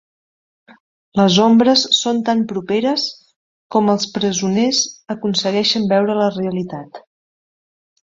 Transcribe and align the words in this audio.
Les 1.19 1.37
ombres 1.47 1.83
són 1.97 2.23
tan 2.31 2.41
properes 2.53 3.05
com 3.77 3.93
els 3.95 4.09
presoners 4.17 4.83
aconsegueixen 5.19 5.89
veure 5.97 6.21
la 6.25 6.35
realitat. 6.43 7.03